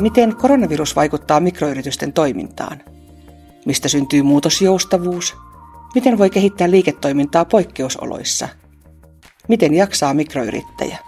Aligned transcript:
Miten 0.00 0.36
koronavirus 0.36 0.96
vaikuttaa 0.96 1.40
mikroyritysten 1.40 2.12
toimintaan? 2.12 2.80
Mistä 3.66 3.88
syntyy 3.88 4.22
muutosjoustavuus? 4.22 5.36
Miten 5.94 6.18
voi 6.18 6.30
kehittää 6.30 6.70
liiketoimintaa 6.70 7.44
poikkeusoloissa? 7.44 8.48
Miten 9.48 9.74
jaksaa 9.74 10.14
mikroyrittäjä? 10.14 10.98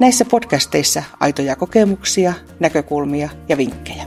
Näissä 0.00 0.24
podcasteissa 0.24 1.02
aitoja 1.20 1.56
kokemuksia, 1.56 2.32
näkökulmia 2.60 3.28
ja 3.48 3.56
vinkkejä. 3.56 4.06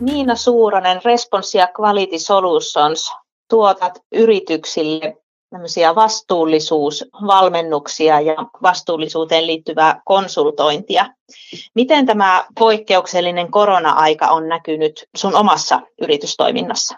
Niina 0.00 0.34
Suuronen, 0.34 1.00
Responsia 1.04 1.68
Quality 1.80 2.18
Solutions, 2.18 3.12
tuotat 3.50 4.02
yrityksille 4.12 5.16
vastuullisuusvalmennuksia 5.94 8.20
ja 8.20 8.34
vastuullisuuteen 8.62 9.46
liittyvää 9.46 10.02
konsultointia. 10.04 11.06
Miten 11.74 12.06
tämä 12.06 12.44
poikkeuksellinen 12.58 13.50
korona-aika 13.50 14.26
on 14.26 14.48
näkynyt 14.48 15.06
sun 15.16 15.34
omassa 15.34 15.80
yritystoiminnassa? 16.02 16.96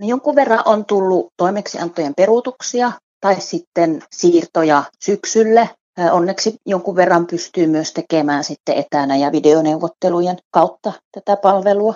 No 0.00 0.08
jonkun 0.08 0.34
verran 0.34 0.62
on 0.64 0.84
tullut 0.84 1.32
toimeksiantojen 1.36 2.14
peruutuksia 2.14 2.92
tai 3.20 3.40
sitten 3.40 4.02
siirtoja 4.10 4.84
syksylle. 5.00 5.70
Onneksi 6.12 6.54
jonkun 6.66 6.96
verran 6.96 7.26
pystyy 7.26 7.66
myös 7.66 7.92
tekemään 7.92 8.44
sitten 8.44 8.76
etänä 8.76 9.16
ja 9.16 9.32
videoneuvottelujen 9.32 10.36
kautta 10.50 10.92
tätä 11.12 11.36
palvelua. 11.36 11.94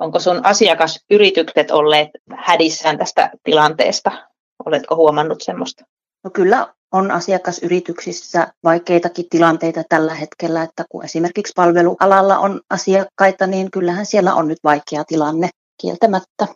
Onko 0.00 0.20
sun 0.20 0.46
asiakasyritykset 0.46 1.70
olleet 1.70 2.08
hädissään 2.36 2.98
tästä 2.98 3.30
tilanteesta? 3.44 4.27
Oletko 4.66 4.96
huomannut 4.96 5.40
semmoista? 5.40 5.84
No 6.24 6.30
kyllä 6.30 6.74
on 6.92 7.10
asiakasyrityksissä 7.10 8.52
vaikeitakin 8.64 9.24
tilanteita 9.30 9.82
tällä 9.88 10.14
hetkellä, 10.14 10.62
että 10.62 10.84
kun 10.88 11.04
esimerkiksi 11.04 11.52
palvelualalla 11.56 12.38
on 12.38 12.60
asiakkaita, 12.70 13.46
niin 13.46 13.70
kyllähän 13.70 14.06
siellä 14.06 14.34
on 14.34 14.48
nyt 14.48 14.58
vaikea 14.64 15.04
tilanne 15.04 15.48
kieltämättä. 15.80 16.46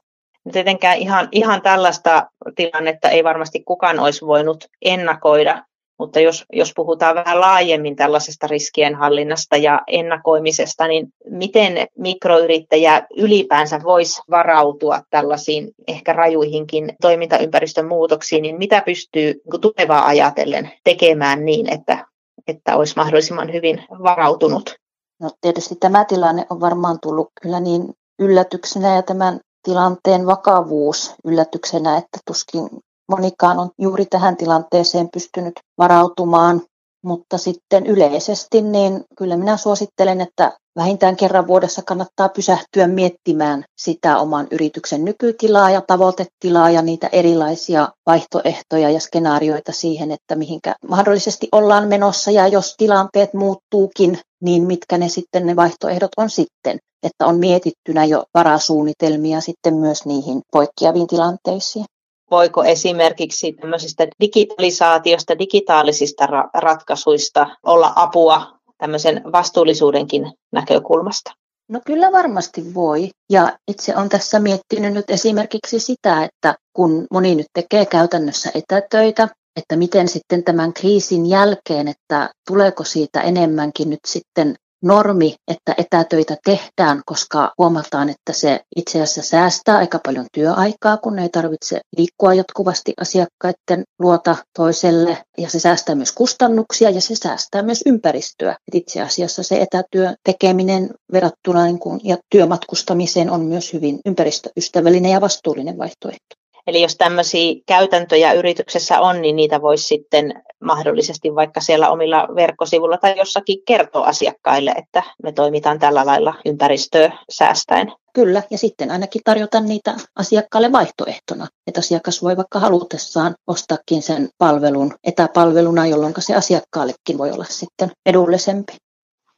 Tietenkään 0.53 0.99
ihan, 0.99 1.29
ihan 1.33 1.63
tällaista 1.63 2.31
tilannetta 2.57 3.09
ei 3.09 3.25
varmasti 3.25 3.63
kukaan 3.65 3.99
olisi 3.99 4.27
voinut 4.27 4.65
ennakoida, 4.83 5.65
mutta 6.03 6.21
jos, 6.21 6.45
jos 6.53 6.73
puhutaan 6.77 7.15
vähän 7.15 7.41
laajemmin 7.41 7.97
tällaisesta 7.97 8.47
riskienhallinnasta 8.47 9.57
ja 9.57 9.81
ennakoimisesta, 9.87 10.89
niin 10.89 11.09
miten 11.31 11.87
mikroyrittäjä 11.99 13.07
ylipäänsä 13.17 13.81
voisi 13.85 14.23
varautua 14.31 15.01
tällaisiin 15.11 15.71
ehkä 15.89 16.13
rajuihinkin 16.13 16.93
toimintaympäristön 17.01 17.87
muutoksiin, 17.87 18.43
niin 18.43 18.59
mitä 18.59 18.83
pystyy 18.87 19.27
niin 19.53 19.61
tulevaa 19.61 20.07
ajatellen 20.07 20.71
tekemään 20.85 21.45
niin, 21.45 21.73
että, 21.73 22.07
että 22.47 22.77
olisi 22.77 22.97
mahdollisimman 22.97 23.53
hyvin 23.53 23.85
varautunut? 24.03 24.75
No 25.21 25.31
tietysti 25.41 25.75
tämä 25.81 26.05
tilanne 26.05 26.47
on 26.51 26.61
varmaan 26.61 26.99
tullut 27.03 27.29
kyllä 27.43 27.61
niin 27.61 27.95
yllätyksenä 28.19 28.97
ja 28.97 29.03
tämän 29.03 29.41
tilanteen 29.63 30.27
vakavuus 30.27 31.15
yllätyksenä, 31.25 31.97
että 31.97 32.19
tuskin 32.27 32.69
monikaan 33.17 33.59
on 33.59 33.71
juuri 33.79 34.07
tähän 34.07 34.37
tilanteeseen 34.37 35.09
pystynyt 35.13 35.55
varautumaan. 35.79 36.63
Mutta 37.05 37.39
sitten 37.39 37.87
yleisesti, 37.87 38.63
niin 38.63 39.05
kyllä 39.19 39.37
minä 39.37 39.57
suosittelen, 39.57 40.21
että 40.21 40.53
vähintään 40.77 41.17
kerran 41.17 41.47
vuodessa 41.47 41.83
kannattaa 41.83 42.29
pysähtyä 42.29 42.87
miettimään 42.87 43.65
sitä 43.81 44.19
oman 44.19 44.47
yrityksen 44.51 45.05
nykytilaa 45.05 45.71
ja 45.71 45.81
tavoitetilaa 45.87 46.71
ja 46.71 46.83
niitä 46.83 47.09
erilaisia 47.13 47.89
vaihtoehtoja 48.07 48.91
ja 48.91 49.01
skenaarioita 49.01 49.73
siihen, 49.73 50.11
että 50.11 50.35
mihinkä 50.37 50.75
mahdollisesti 50.89 51.49
ollaan 51.53 51.89
menossa 51.89 52.31
ja 52.31 52.47
jos 52.47 52.75
tilanteet 52.77 53.35
muuttuukin, 53.35 54.19
niin 54.43 54.67
mitkä 54.67 54.99
ne 54.99 55.09
sitten 55.09 55.47
ne 55.47 55.57
vaihtoehdot 55.57 56.11
on 56.17 56.31
sitten, 56.31 56.79
että 57.03 57.27
on 57.27 57.39
mietittynä 57.39 58.05
jo 58.05 58.25
varasuunnitelmia 58.35 59.41
sitten 59.41 59.75
myös 59.75 60.07
niihin 60.07 60.41
poikkeaviin 60.53 61.07
tilanteisiin 61.07 61.85
voiko 62.33 62.65
esimerkiksi 62.65 63.53
tämmöisestä 63.53 64.07
digitalisaatiosta, 64.21 65.39
digitaalisista 65.39 66.27
ra- 66.27 66.51
ratkaisuista 66.55 67.47
olla 67.67 67.93
apua 67.97 68.59
tämmöisen 68.79 69.23
vastuullisuudenkin 69.33 70.33
näkökulmasta? 70.53 71.31
No 71.69 71.81
kyllä 71.87 72.13
varmasti 72.13 72.75
voi. 72.75 73.09
Ja 73.31 73.59
itse 73.69 73.97
olen 73.97 74.09
tässä 74.09 74.41
miettinyt 74.41 74.93
nyt 74.93 75.11
esimerkiksi 75.11 75.79
sitä, 75.79 76.25
että 76.25 76.55
kun 76.73 77.07
moni 77.11 77.35
nyt 77.35 77.47
tekee 77.55 77.87
käytännössä 77.87 78.51
etätöitä, 78.55 79.29
että 79.57 79.77
miten 79.77 80.09
sitten 80.09 80.45
tämän 80.45 80.73
kriisin 80.73 81.27
jälkeen, 81.27 81.89
että 81.89 82.31
tuleeko 82.49 82.85
siitä 82.85 83.21
enemmänkin 83.21 83.91
nyt 83.91 84.01
sitten 84.07 84.55
normi, 84.83 85.35
että 85.49 85.75
etätöitä 85.79 86.37
tehdään, 86.45 87.03
koska 87.07 87.53
huomataan, 87.59 88.09
että 88.09 88.33
se 88.33 88.61
itse 88.77 89.03
asiassa 89.03 89.31
säästää 89.31 89.77
aika 89.77 90.01
paljon 90.07 90.27
työaikaa, 90.33 90.97
kun 90.97 91.19
ei 91.19 91.29
tarvitse 91.29 91.81
liikkua 91.97 92.35
jatkuvasti 92.35 92.93
asiakkaiden 93.01 93.85
luota 93.99 94.37
toiselle. 94.57 95.19
Ja 95.39 95.51
se 95.51 95.59
säästää 95.61 95.95
myös 95.95 96.13
kustannuksia 96.13 96.91
ja 96.91 97.01
se 97.01 97.15
säästää 97.15 97.63
myös 97.63 97.83
ympäristöä. 97.87 98.57
Et 98.69 98.75
itse 98.75 99.01
asiassa 99.01 99.43
se 99.43 99.61
etätyö 99.61 100.15
tekeminen 100.25 100.91
verrattuna 101.13 101.65
niin 101.65 101.79
kuin, 101.79 102.01
ja 102.05 102.17
työmatkustamiseen 102.31 103.31
on 103.31 103.41
myös 103.45 103.73
hyvin 103.73 104.01
ympäristöystävällinen 104.07 105.13
ja 105.13 105.21
vastuullinen 105.21 105.79
vaihtoehto. 105.79 106.42
Eli 106.67 106.83
jos 106.83 106.97
tämmöisiä 106.97 107.55
käytäntöjä 107.67 108.33
yrityksessä 108.33 109.01
on, 109.01 109.23
niin 109.23 109.37
niitä 109.37 109.63
voisi 109.63 109.85
sitten 109.85 110.43
mahdollisesti 110.61 111.35
vaikka 111.35 111.61
siellä 111.61 111.91
omilla 111.91 112.29
verkkosivuilla 112.35 112.99
tai 112.99 113.19
jossakin 113.19 113.59
kertoa 113.67 114.07
asiakkaille, 114.07 114.71
että 114.71 115.03
me 115.23 115.33
toimitaan 115.33 115.79
tällä 115.79 116.07
lailla 116.07 116.35
ympäristöä 116.47 117.13
säästäen. 117.31 117.93
Kyllä, 118.15 118.43
ja 118.51 118.59
sitten 118.59 118.91
ainakin 118.91 119.23
tarjota 119.25 119.61
niitä 119.61 119.95
asiakkaalle 120.17 120.73
vaihtoehtona, 120.73 121.47
että 121.67 121.79
asiakas 121.79 122.23
voi 122.23 122.37
vaikka 122.37 122.59
halutessaan 122.59 123.35
ostaakin 123.47 124.03
sen 124.03 124.29
palvelun 124.39 124.95
etäpalveluna, 125.05 125.87
jolloin 125.87 126.15
se 126.19 126.35
asiakkaallekin 126.35 127.19
voi 127.19 127.31
olla 127.31 127.45
sitten 127.45 127.91
edullisempi. 128.07 128.73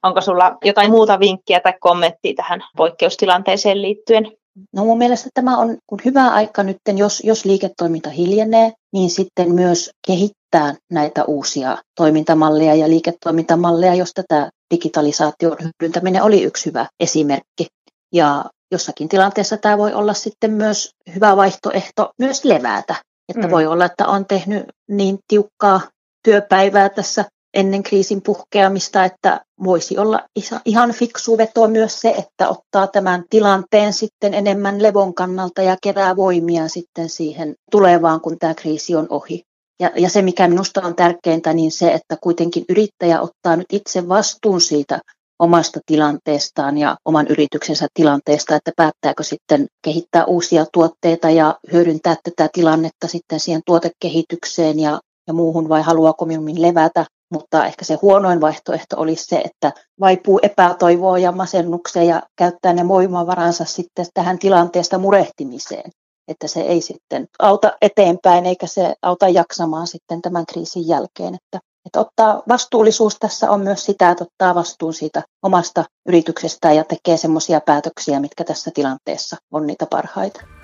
Onko 0.02 0.20
sulla 0.20 0.56
jotain 0.64 0.90
muuta 0.90 1.18
vinkkiä 1.18 1.60
tai 1.60 1.74
kommenttia 1.80 2.34
tähän 2.36 2.64
poikkeustilanteeseen 2.76 3.82
liittyen? 3.82 4.32
No 4.72 4.84
mun 4.84 4.98
mielestä 4.98 5.30
tämä 5.34 5.58
on 5.58 5.76
kun 5.86 6.00
hyvä 6.04 6.28
aika 6.28 6.62
nyt, 6.62 6.76
jos, 6.96 7.22
jos 7.24 7.44
liiketoiminta 7.44 8.10
hiljenee, 8.10 8.72
niin 8.92 9.10
sitten 9.10 9.54
myös 9.54 9.90
kehittää 10.06 10.74
näitä 10.90 11.24
uusia 11.24 11.78
toimintamalleja 11.96 12.74
ja 12.74 12.88
liiketoimintamalleja, 12.88 13.94
josta 13.94 14.22
tämä 14.28 14.50
digitalisaation 14.74 15.56
hyödyntäminen 15.60 16.22
oli 16.22 16.42
yksi 16.42 16.66
hyvä 16.66 16.86
esimerkki. 17.00 17.66
Ja 18.12 18.44
jossakin 18.72 19.08
tilanteessa 19.08 19.56
tämä 19.56 19.78
voi 19.78 19.92
olla 19.92 20.14
sitten 20.14 20.50
myös 20.50 20.90
hyvä 21.14 21.36
vaihtoehto 21.36 22.10
myös 22.18 22.44
levätä. 22.44 22.94
Että 23.28 23.46
mm. 23.46 23.50
voi 23.50 23.66
olla, 23.66 23.84
että 23.84 24.06
on 24.06 24.26
tehnyt 24.26 24.64
niin 24.88 25.18
tiukkaa 25.28 25.80
työpäivää 26.24 26.88
tässä 26.88 27.24
ennen 27.54 27.82
kriisin 27.82 28.22
puhkeamista, 28.22 29.04
että 29.04 29.40
voisi 29.64 29.98
olla 29.98 30.20
ihan 30.64 30.92
fiksu 30.92 31.38
veto 31.38 31.68
myös 31.68 32.00
se, 32.00 32.10
että 32.10 32.48
ottaa 32.48 32.86
tämän 32.86 33.24
tilanteen 33.30 33.92
sitten 33.92 34.34
enemmän 34.34 34.82
levon 34.82 35.14
kannalta 35.14 35.62
ja 35.62 35.76
kerää 35.82 36.16
voimia 36.16 36.68
sitten 36.68 37.08
siihen 37.08 37.54
tulevaan, 37.70 38.20
kun 38.20 38.38
tämä 38.38 38.54
kriisi 38.54 38.96
on 38.96 39.06
ohi. 39.10 39.42
Ja, 39.80 39.90
ja 39.96 40.08
se, 40.08 40.22
mikä 40.22 40.48
minusta 40.48 40.80
on 40.82 40.94
tärkeintä, 40.94 41.52
niin 41.52 41.72
se, 41.72 41.92
että 41.92 42.16
kuitenkin 42.22 42.64
yrittäjä 42.68 43.20
ottaa 43.20 43.56
nyt 43.56 43.66
itse 43.72 44.08
vastuun 44.08 44.60
siitä 44.60 45.00
omasta 45.38 45.80
tilanteestaan 45.86 46.78
ja 46.78 46.96
oman 47.04 47.26
yrityksensä 47.26 47.86
tilanteesta, 47.94 48.56
että 48.56 48.72
päättääkö 48.76 49.22
sitten 49.22 49.66
kehittää 49.84 50.24
uusia 50.24 50.66
tuotteita 50.72 51.30
ja 51.30 51.58
hyödyntää 51.72 52.16
tätä 52.22 52.48
tilannetta 52.52 53.08
sitten 53.08 53.40
siihen 53.40 53.62
tuotekehitykseen 53.66 54.78
ja, 54.78 55.00
ja 55.26 55.34
muuhun 55.34 55.68
vai 55.68 55.82
haluaako 55.82 56.24
minun 56.24 56.62
levätä 56.62 57.04
mutta 57.34 57.66
ehkä 57.66 57.84
se 57.84 57.98
huonoin 58.02 58.40
vaihtoehto 58.40 58.96
olisi 58.98 59.24
se, 59.24 59.36
että 59.36 59.72
vaipuu 60.00 60.40
epätoivoa 60.42 61.18
ja 61.18 61.32
masennukseen 61.32 62.06
ja 62.06 62.22
käyttää 62.36 62.72
ne 62.72 62.88
voimavaransa 62.88 63.64
sitten 63.64 64.06
tähän 64.14 64.38
tilanteesta 64.38 64.98
murehtimiseen. 64.98 65.90
Että 66.28 66.48
se 66.48 66.60
ei 66.60 66.80
sitten 66.80 67.26
auta 67.38 67.72
eteenpäin 67.82 68.46
eikä 68.46 68.66
se 68.66 68.94
auta 69.02 69.28
jaksamaan 69.28 69.86
sitten 69.86 70.22
tämän 70.22 70.46
kriisin 70.46 70.88
jälkeen. 70.88 71.34
Että, 71.34 71.58
että 71.86 72.00
ottaa 72.00 72.42
vastuullisuus 72.48 73.16
tässä 73.20 73.50
on 73.50 73.60
myös 73.60 73.84
sitä, 73.84 74.10
että 74.10 74.24
ottaa 74.24 74.54
vastuun 74.54 74.94
siitä 74.94 75.22
omasta 75.42 75.84
yrityksestä 76.08 76.72
ja 76.72 76.84
tekee 76.84 77.16
semmoisia 77.16 77.60
päätöksiä, 77.60 78.20
mitkä 78.20 78.44
tässä 78.44 78.70
tilanteessa 78.74 79.36
on 79.52 79.66
niitä 79.66 79.86
parhaita. 79.90 80.63